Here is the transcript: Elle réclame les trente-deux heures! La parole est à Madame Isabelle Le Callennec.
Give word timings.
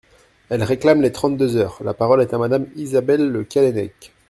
Elle 0.49 0.63
réclame 0.63 1.03
les 1.03 1.11
trente-deux 1.11 1.57
heures! 1.57 1.77
La 1.83 1.93
parole 1.93 2.21
est 2.23 2.33
à 2.33 2.39
Madame 2.39 2.65
Isabelle 2.75 3.27
Le 3.29 3.43
Callennec. 3.43 4.11